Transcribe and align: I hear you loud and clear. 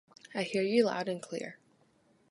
I 0.33 0.41
hear 0.41 0.63
you 0.63 0.85
loud 0.85 1.07
and 1.07 1.21
clear. 1.21 1.59